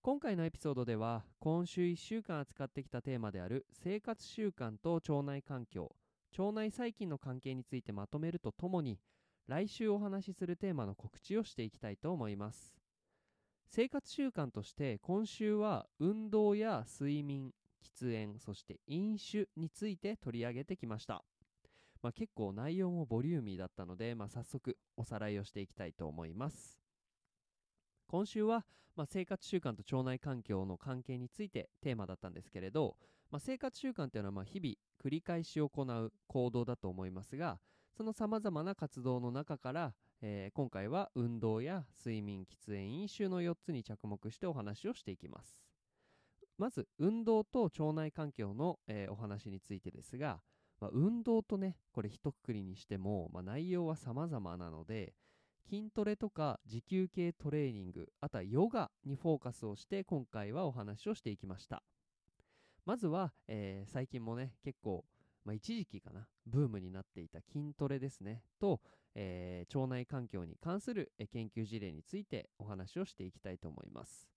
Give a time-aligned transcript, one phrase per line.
[0.00, 5.92] 今回のエピソードでは今週1週間扱ってきたテーマである生活習慣と腸内環境
[6.38, 8.98] 腸内細菌の関係についてまとめるとともに
[9.48, 12.74] 来週お話しするテーマの告知をしていきたいと思います。
[13.66, 21.22] 生活習慣として今週は運動や睡眠喫煙そして飲酒について取り上げてきました、
[22.02, 26.87] まあ、結構内容もボリューミーだったので、まあ、早速おさらいをしていきたいと思います。
[28.08, 28.64] 今週は、
[28.96, 32.96] まあ、生活習慣と腸内環境の関係についてテーマだったんですけれど、
[33.30, 37.58] まあ、生活習慣というのはま日々繰り返し行う行動だと思いますが
[37.96, 45.56] そのさまざまな活動の中からえー、今回は運動や睡眠喫煙飲酒の4つに着目してお話をしていきます。
[46.56, 50.40] まず運動と腸内環境の、えー、お話についてですが、
[50.80, 55.14] まあ、運動とねこれ一括りにしても、まあ、内容は様々なので
[55.68, 61.82] 筋トレとか持久系トレーニングあとはヨガにフォーカスをして今回はお話をしていきました
[62.86, 65.04] まずは、えー、最近もね結構
[65.48, 68.82] まあ、一時期かな、ブームになっていた筋トレですね、と、
[69.14, 74.28] えー、腸内環境に関する研究事例についてお話をしていきたいと思います。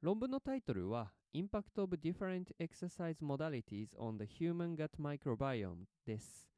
[0.00, 6.48] 論文のタイトルは Impact of Different Exercise Modalities on the Human Gut Microbiome です。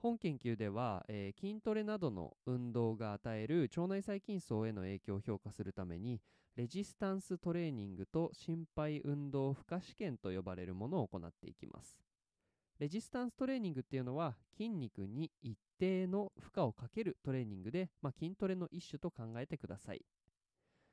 [0.00, 6.20] 本研究では、えー、筋トレなどの運動が与える腸内細菌層への影響を評価するために
[6.56, 12.08] レジスタンストレーニングと心肺運動負荷試験と呼ばれるものを行っていきます。
[12.78, 20.04] レジスタンストレーニングっていうのは筋肉に一定の負荷をかけるトレーニングで、まあ、筋トレの一種と考えてください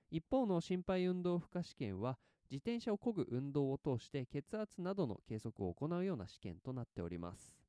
[0.10, 2.18] 一方の心肺運動負荷試験は
[2.50, 7.65] 自転車を漕ぐ運動を通して血圧などの計測を行うような試験となっております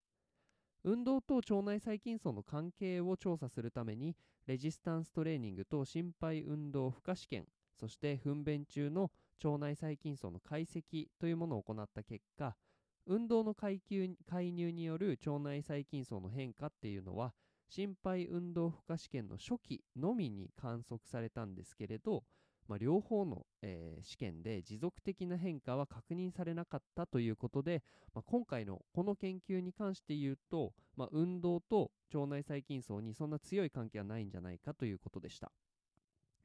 [0.87, 4.17] 運動と腸内細菌層の関係を調査するために
[4.47, 9.11] レジスタンストレーニングと心肺運動負荷試験そして糞便中の
[9.45, 12.55] 腸内細菌層の解析というものを行った結果
[13.05, 17.35] 運動の介入による腸内細菌層の変化っていうのは
[17.69, 22.23] 心肺運動負荷試験の初期のみに観測されたんですけれど、
[22.69, 27.83] まあ、両方の、えー、試験で持続的な変化は確認されなかったということで、
[28.15, 35.53] まあ、今回のこの研究に関して言うと、まあ、運動と腸内細菌層にそんな強い関係はないんじゃないかということでした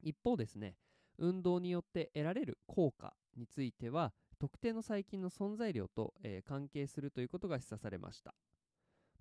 [0.02, 0.76] 一方ですね
[1.18, 8.34] 運動によって得られる効果については特定の細菌の存在量と、えー、関係するということが示唆されました。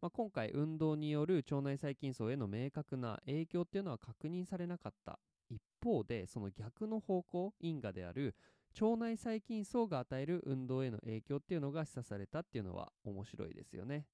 [0.02, 5.20] まあ、今回運動による腸内細菌層への明確な影響っていうのは確認されなかった
[5.52, 8.36] 一方でその逆の方向因果である
[8.80, 14.06] 腸内細菌層が与える運動への影響っていうのが示唆されたっていうのは面白いですよね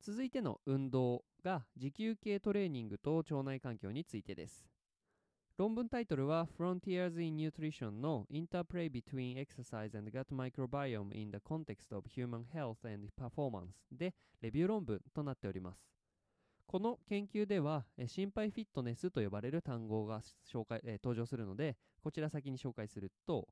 [0.00, 4.68] 続いての運動が持久系トレーニングと腸内環境についてです
[5.56, 12.44] 論文タイトルは Frontiers in Nutrition の Interplay between Exercise and Gut Microbiome in the Context of Human
[12.52, 15.93] Health and Performance でレビュー論文となっております。
[16.66, 20.20] この研究では心肺フィットネスと呼ばれる単語が
[20.50, 23.48] 紹介、登場するのでこちら先に紹介すると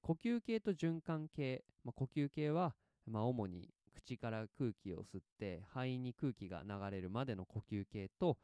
[0.00, 2.74] 呼吸系と循環系、まあ、呼吸系は、
[3.06, 8.36] まあ、主に口から空気を吸って肺に空気が流れるまでの呼吸系と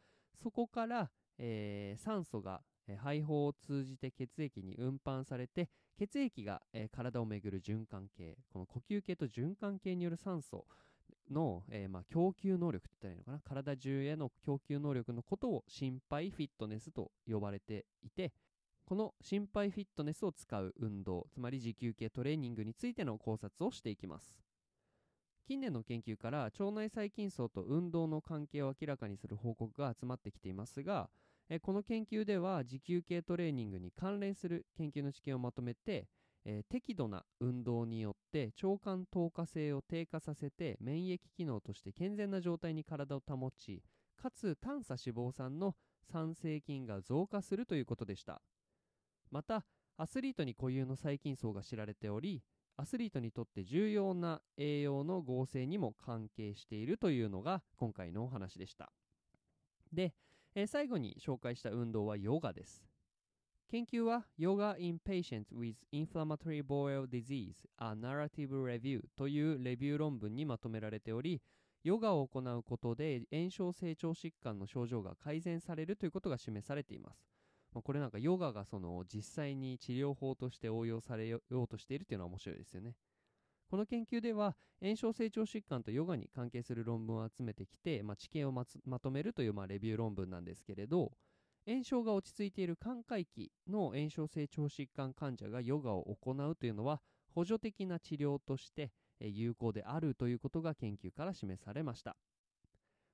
[0.43, 5.69] そこから、えー、酸素が肺胞を通じて血液に運搬されて
[5.99, 10.67] 血液が、えー、体を巡る循環系この呼吸系と循環系による酸素
[11.31, 13.41] の、えー、まあ、供給能力って言ったらいいのかな？
[13.41, 18.33] 体中への供給能力のことを心肺フィットネスと呼ばれていて
[18.85, 24.35] この心肺フィットネスを使う運動つまり持久系トレーニングについての考察をしていきます。
[25.47, 31.11] 近年の研究から腸内細菌層と運動の関係を明らかにする報告が集まってきていますが
[31.49, 36.07] えこの研究では持久系トレーニングに関連する研究の知見をまとめて、
[36.45, 43.83] えー、適度な運動によって腸管透過性を低下させて免疫機能として健全な状態に体を保ち
[44.17, 45.75] かつ短鎖脂肪酸の
[46.11, 48.43] 酸性菌が増加するということでした。
[49.31, 49.65] また
[49.97, 52.43] アスリートに固有の細菌層が知られており
[52.77, 58.91] アスリートにとって重要な栄養の合成にも関係しているというのが今回のお話でした。
[59.93, 60.15] で
[60.55, 62.90] えー、最後に紹介した運動はヨガです。
[63.71, 71.41] 研究は Yoga in Patients with Inflammatory Bowel Disease A Narrative Review というレビュー論文にまとめられており、
[71.85, 77.25] ヨガを行うことで炎症性腸疾患の症状が改善されるということが示されています。
[77.73, 82.97] まあ、これなんかヨガがその実際に治療法として応用されようとしているというのは面白いですよね。
[83.69, 88.65] この研究では炎症性腸疾患とヨガに関係する論文を集めてきて、まあ、知見をま
[88.99, 91.13] とめるというまあレビュー論文なんですけれど
[91.67, 97.01] 炎症が落ち着いている寛解期の炎症性腸疾患患者がヨガを行うというのは
[97.35, 102.17] 補助的な治療として有効であるということが研究から示されました。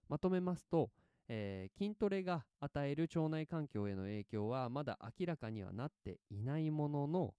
[0.09, 0.91] まとめますと、
[1.29, 7.35] えー、筋トレが与える腸内環境への影響はまだ明らかにはなっていないものの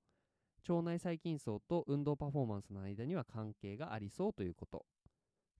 [0.68, 4.86] 腸内細菌層と運動パフォーマンスの間には関係がありそうということ。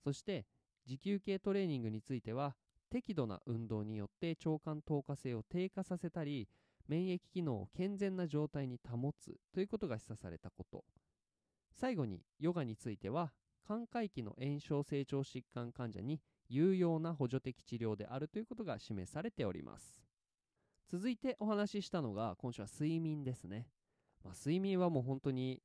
[0.04, 0.46] そして
[0.86, 2.56] 持久系トレーニングについては
[2.90, 6.48] 適度な運動によって腸管透過性を低下させたり
[6.88, 10.86] 免疫機能を健全な状態に保つということが示唆されたこと。
[11.74, 13.32] 最後にヨガについては
[13.68, 19.96] 寛解期の炎症成長疾患患者に有用な補助的治療であるということが示されております。
[20.90, 23.68] 続いてお話ししたのが今週は睡眠ですね。
[24.24, 25.62] まあ、睡眠はもう本当に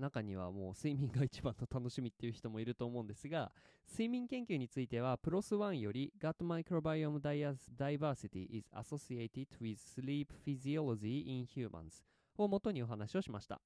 [0.00, 3.52] 中にはもう睡眠が一番の楽しみっていう人もいると思うんですが
[3.88, 12.02] 睡眠研究についてはプロス1より Gut Microbiome Diversity is Associated with Sleep Physiology in Humans
[12.36, 13.60] を元にお話をしました。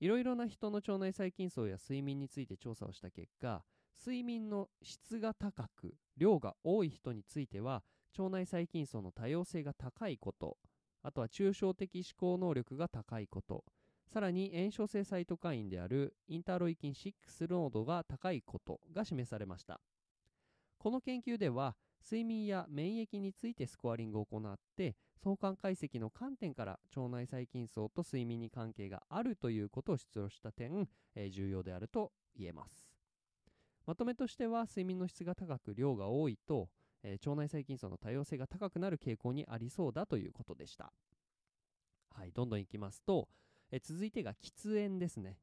[0.00, 3.62] いろいろな人の腸内細菌層や睡眠について調査をした結果
[3.96, 7.84] 睡眠の質が高く量が多い人については
[8.18, 10.56] 腸内細菌層の多様性が高いこと
[11.04, 13.64] あとは抽象的思考能力が高いこと、
[14.12, 17.14] さらに炎症性サイトカインであるインターロイキン6
[17.48, 19.80] 濃度が高いことが示されました。
[20.76, 32.90] この研究では、睡眠や免疫についてスコアリングを行って、相関解析の観点から腸内細菌層と睡眠に関係があるということを主張した点、えー、重要であると言えます。
[33.86, 36.68] まとめとしては、睡眠の質が高く量が多いと、
[37.02, 40.92] えー、腸内細菌層の多様性が高くなる傾向にありそうだということでした。
[42.10, 43.26] はい、どんどんいきますと、
[43.72, 45.38] え、続いてが喫煙ですね。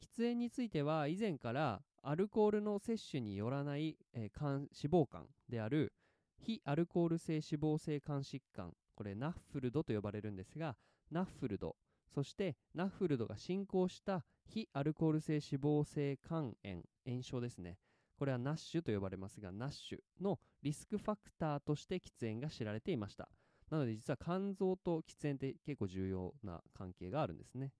[0.00, 5.92] 喫煙については以前からアルコールの摂取によらない、えー、脂肪肝である
[6.40, 10.74] 非アルコール性脂肪性肝疾患これナッフルドと呼ばれるんですが
[11.12, 11.76] ナッフルド
[12.12, 17.78] そしてナッフルドが進行した非アルコール性脂肪性肝炎炎症ですね
[18.22, 23.28] これはナッシュと呼ばれますが、ナッシュのリスクファクターとして喫煙が知られていました。
[23.72, 27.72] なので実は肝臓と喫煙って結構重要な関係があるんですね。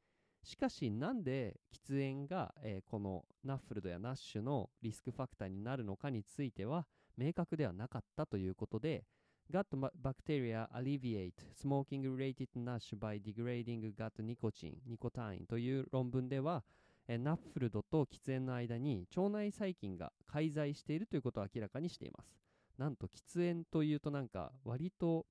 [0.43, 6.87] しかしなんで喫煙が、えー、このナッフルドやナッシュのリスクファクターになるのかについては
[7.19, 9.05] 明確ではなかったということで
[9.53, 9.67] Gut
[10.03, 16.65] bacteria alleviate smoking related NASH by degrading gut nicotine, nicotine という論文では
[17.06, 22.35] えナッフルドと喫煙の間に腸内細菌が介在しているということを明らかにしています。
[22.79, 25.27] なんと喫煙というとなんか割と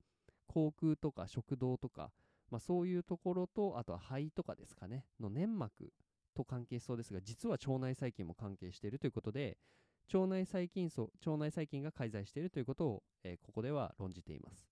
[0.52, 2.10] 口腔とか食道とか、
[2.50, 5.92] まあ、そういうところとあとは肺とかですかねの粘膜
[6.34, 9.56] と関係しそうですが実は腸内細菌も関係しているということで
[10.12, 14.68] 腸内細菌層腸内細菌が介在しているということを、えー、ここでは論じています。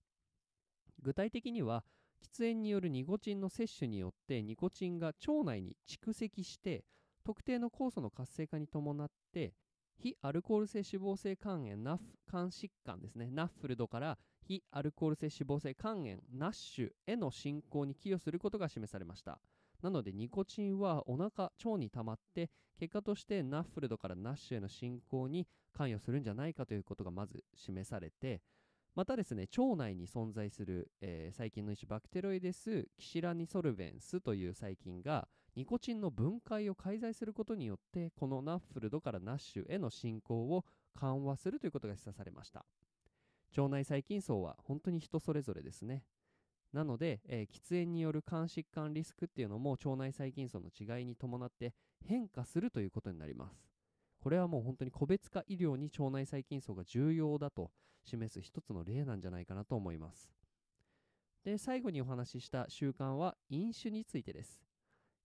[1.01, 1.83] 具体的には
[2.21, 6.83] 喫煙によるニコチンの摂取によってニコチンが腸内に蓄積して
[7.23, 9.53] 特定の酵素の活性化に伴って
[10.01, 13.29] 非アルコール性脂肪性肝炎ナフ肝疾患ですね。
[13.31, 19.39] ナッフルドから非アルコール性脂肪性肝炎ナッシュへの進行に寄与することが示されました。
[19.83, 28.41] なのでニコチンはお腹腸に溜まって結果としてナッフルドからナッシュへの進行に関与するんじゃないかということがまず示されて
[28.93, 40.65] またですね、腸内に存在する、えー、細菌の一種バクテロイデス・キシラニソルベンスという細菌がニコチンの分解を介在することによってこのナッフルドからナッシュへの進行を
[40.95, 42.65] 緩和するということが示唆されました
[43.57, 46.03] 腸内細菌層は本当に人それぞれですね
[46.73, 51.73] なので、えー、喫煙による肝疾患リスクっていうのも腸内細菌層の違いに伴って
[52.05, 53.71] 変化するということになります
[54.21, 57.71] これはもう本当に個別化医療に腸内細菌層が重要だと
[58.03, 60.29] 示す一つの例なんじゃないかなと思います。
[61.43, 64.61] で、最後にお話しした習慣は飲酒についてです。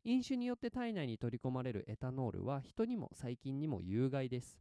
[0.08, 4.56] 飲酒によって体内に取り込まれるエタノールは人にも細菌にも有害です。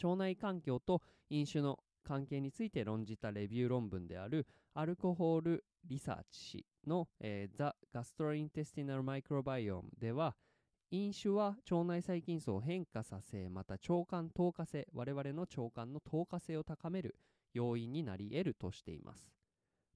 [0.00, 10.36] 腸内環境と飲酒の関係について論じたレビュー論文であるアルコホールリサーチ誌の、えー、The Gastrointestinal Microbiome では
[10.92, 17.16] 飲酒は腸内細菌層を変化させ、また腸管透過性、我々の腸管の透過性を高める
[17.52, 19.41] 要因になり得るとしています。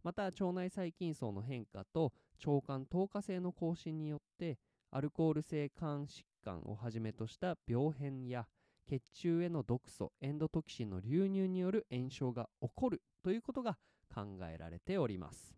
[0.06, 2.12] また腸内細菌層の変化と
[2.46, 4.56] 腸管透過性の更新によって
[4.92, 8.46] アルコール性肝疾患をはじめとした病変や
[8.88, 13.78] 血中への毒素エンドトキシンの流入による炎症が起こるということが
[14.14, 15.56] 考えられております。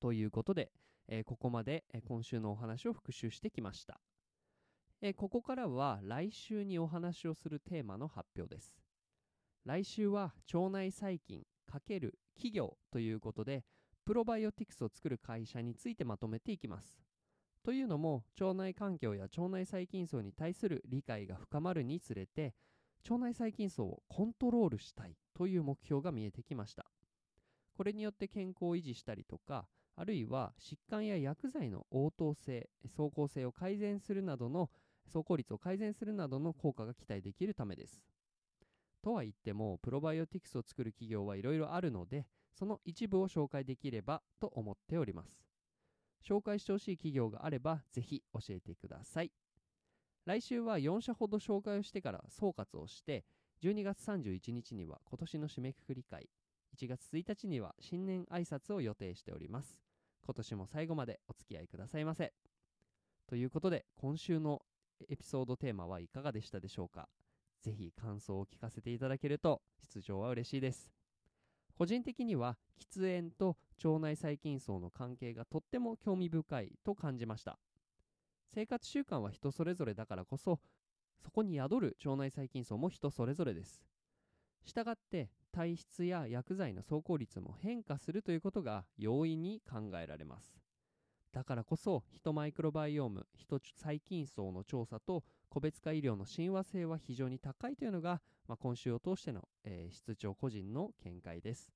[0.00, 0.70] ということで、
[1.08, 4.02] えーここまで、えー今週のお話を復習してきました、
[5.00, 8.70] えーここからは来週にお話をするテーマの発表です。
[9.64, 13.64] 来週は腸内細菌×企業ということで
[14.04, 17.00] プロバイオティクスを作る会社についてまとめていきます。
[17.64, 22.54] というのも腸内環境や腸内細菌層に対する理解が深まるにつれて
[23.08, 26.86] 腸内細菌層をコントロールしたいという目標が見えてきました。
[27.76, 34.70] これによって健康を維持したりとかあるいは疾患や薬剤の応答性走行性を改善するなどの
[35.06, 38.02] 走行率を改善するなどの効果が期待できるためです。
[39.02, 45.44] とは言ってもプロバイオティクスを作る企業はいろいろあるのでその一部を紹介できればと思っております。
[46.26, 49.32] 紹介してほしい企業があればぜひ教えてください。
[50.24, 53.24] 来週は4社ほど紹介をしてから総括をして
[53.62, 56.28] 12月31日には今年の締めくくり会
[56.76, 59.80] 1月1日には新年挨拶を予定しております。
[60.24, 62.32] 今年も最後までお付き合いくださいませ。
[63.28, 64.62] ということで今週の
[65.08, 67.08] エピソードテーマはいかがでしたでしょうか？
[67.62, 69.62] ぜひ感想を聞かせていただけると
[69.94, 70.90] 出場は嬉しいです。
[71.78, 77.58] 個人的には喫煙と腸内細菌層の関係がとっても興味深いと感じました。
[78.52, 80.60] 生活習慣は人それぞれだからこそ
[81.22, 83.80] そこに宿る腸内細菌層も人それぞれです。
[84.64, 90.61] したがって体質や薬剤の走行率も変化するということが容易に考えられます。
[91.32, 101.70] だからこそヒトマイクロバイオームヒト細菌層の調査と個別化医療の親和性は非常に高いというのが、まあ、今週を通しての、えー室長個人の見解です。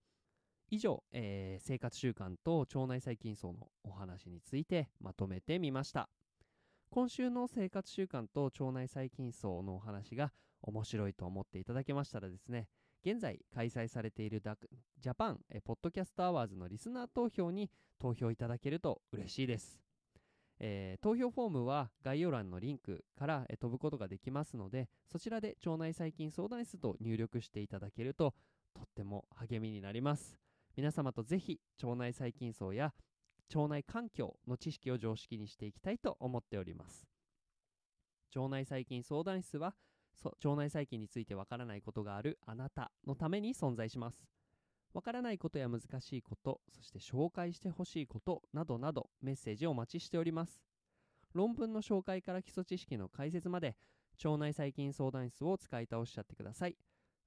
[0.71, 6.09] 以上、えー生活習慣と腸内細菌層のお話についてまとめてみました。
[6.91, 10.33] 今週の生活習慣と腸内細菌層のお話が
[10.63, 12.69] 面白いと思っていただけましたらですね
[13.07, 14.69] 現在開催されているダク
[15.01, 17.71] ジャパンえーポッドキャストアワーズのリスナー投票に
[18.01, 19.79] 投票いただけると嬉しいです、
[20.59, 28.35] えー投票フォームは概要欄のリンクから、え飛ぶことができますのでそちらで腸内細菌相談室と入力していただけると
[28.75, 30.37] とっても励みになります。
[30.77, 32.93] 皆様とぜひ腸内細菌層や
[33.55, 37.07] 腸内環境の知識を常識にしていきたいと思っております。
[38.35, 39.77] 腸内細菌相談室は
[40.25, 44.25] 腸内細菌についてわからないことがあるあなたのために存在します。
[44.95, 50.63] わからないことや難しいことそして紹介してほしいことなどなどメッセージをお待ちしております。
[51.35, 53.77] 論文の紹介から基礎知識の解説まで
[54.25, 56.77] 腸内細菌相談室を使い倒しちゃってください。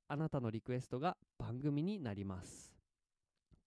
[0.08, 2.74] あなたのリクエストが番組になります。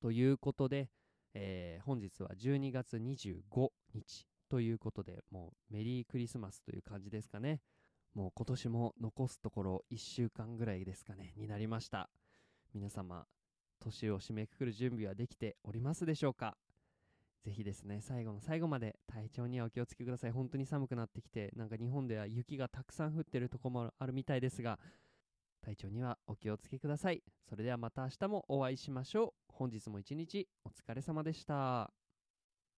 [0.00, 0.90] ということで、
[1.34, 7.60] えー本日は12月25日ということでもうメリークリスマスという感じですかね。
[8.14, 12.10] もう今年も残すところ1週間ぐらいですかねになりました。
[12.74, 13.26] 皆様
[13.80, 16.56] 年を締めくくる準備はできておりますでしょうか？
[17.44, 20.30] ぜひですね最後の最後まで体調にはお気をつけください。
[20.30, 24.78] 本当に寒くなってきてなんか日本では雪がたくさん降ってるとこもあるみたいですが
[25.64, 27.22] 体調にはお気をつけください。
[27.48, 29.32] それではまた明日もお会いしましょう。
[29.48, 32.01] 本日も一日お疲れ様でした。